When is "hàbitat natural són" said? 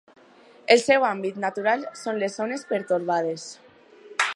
1.09-2.19